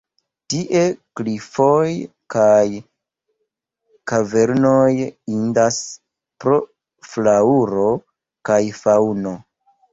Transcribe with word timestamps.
Tie 0.51 0.79
klifoj 1.19 1.91
kaj 2.35 2.63
kavernoj 4.13 4.89
indas 5.37 5.79
pro 6.45 6.59
flaŭro 7.13 7.89
kaj 8.51 8.63
faŭno. 8.83 9.41